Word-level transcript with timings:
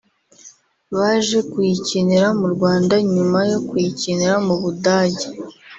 baje 0.97 1.39
kuyikinira 1.51 2.27
mu 2.39 2.47
Rwanda 2.55 2.95
nyuma 3.13 3.39
yo 3.51 3.59
kuyikinira 3.67 4.35
mu 4.45 4.55
budage 4.61 5.25